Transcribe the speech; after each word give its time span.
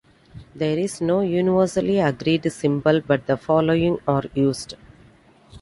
There 0.55 0.79
is 0.79 0.99
no 0.99 1.21
universally 1.21 1.99
agreed 1.99 2.51
symbol 2.51 3.01
but 3.01 3.27
the 3.27 3.37
following 3.37 3.99
are 4.07 4.23
used. 4.33 4.73